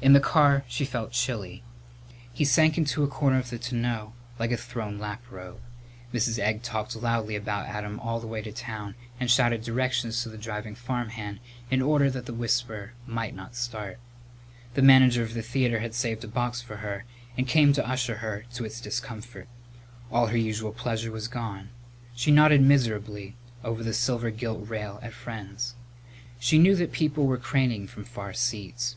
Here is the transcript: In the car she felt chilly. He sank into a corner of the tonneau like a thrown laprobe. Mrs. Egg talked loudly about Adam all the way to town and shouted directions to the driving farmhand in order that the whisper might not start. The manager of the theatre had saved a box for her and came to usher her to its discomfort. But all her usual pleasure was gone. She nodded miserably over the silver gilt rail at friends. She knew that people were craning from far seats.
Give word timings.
In 0.00 0.14
the 0.14 0.18
car 0.18 0.64
she 0.66 0.86
felt 0.86 1.12
chilly. 1.12 1.62
He 2.32 2.42
sank 2.46 2.78
into 2.78 3.04
a 3.04 3.06
corner 3.06 3.38
of 3.38 3.50
the 3.50 3.58
tonneau 3.58 4.14
like 4.38 4.50
a 4.50 4.56
thrown 4.56 4.98
laprobe. 4.98 5.60
Mrs. 6.10 6.38
Egg 6.38 6.62
talked 6.62 6.96
loudly 6.96 7.36
about 7.36 7.66
Adam 7.68 8.00
all 8.00 8.18
the 8.18 8.26
way 8.26 8.40
to 8.40 8.50
town 8.50 8.94
and 9.20 9.30
shouted 9.30 9.62
directions 9.62 10.22
to 10.22 10.30
the 10.30 10.38
driving 10.38 10.74
farmhand 10.74 11.40
in 11.70 11.82
order 11.82 12.08
that 12.10 12.24
the 12.24 12.32
whisper 12.32 12.94
might 13.06 13.36
not 13.36 13.54
start. 13.54 13.98
The 14.72 14.80
manager 14.80 15.22
of 15.22 15.34
the 15.34 15.42
theatre 15.42 15.80
had 15.80 15.94
saved 15.94 16.24
a 16.24 16.28
box 16.28 16.62
for 16.62 16.76
her 16.76 17.04
and 17.36 17.46
came 17.46 17.74
to 17.74 17.86
usher 17.86 18.16
her 18.24 18.46
to 18.54 18.64
its 18.64 18.80
discomfort. 18.80 19.48
But 20.10 20.16
all 20.16 20.26
her 20.28 20.38
usual 20.38 20.72
pleasure 20.72 21.12
was 21.12 21.28
gone. 21.28 21.68
She 22.14 22.30
nodded 22.30 22.62
miserably 22.62 23.36
over 23.62 23.82
the 23.84 23.92
silver 23.92 24.30
gilt 24.30 24.66
rail 24.66 24.98
at 25.02 25.12
friends. 25.12 25.74
She 26.40 26.56
knew 26.58 26.74
that 26.76 26.90
people 26.90 27.26
were 27.26 27.36
craning 27.36 27.86
from 27.86 28.04
far 28.04 28.32
seats. 28.32 28.96